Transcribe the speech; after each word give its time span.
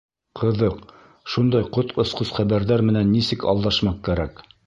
—Ҡыҙыҡ, 0.39 0.79
шундай 1.33 1.67
ҡот 1.75 1.93
осҡос 2.05 2.33
хәбәрҙәр 2.39 2.85
менән 2.89 3.13
нисек 3.17 3.47
алдашмаҡ 3.55 4.03
кәрәк? 4.09 4.45